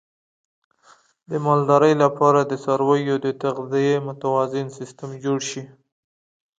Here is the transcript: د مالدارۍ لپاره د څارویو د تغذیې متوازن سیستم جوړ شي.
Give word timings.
د 1.29 1.31
مالدارۍ 1.45 1.93
لپاره 2.03 2.39
د 2.45 2.53
څارویو 2.63 3.15
د 3.25 3.27
تغذیې 3.43 3.95
متوازن 4.07 4.67
سیستم 4.77 5.09
جوړ 5.23 5.39
شي. 5.49 5.63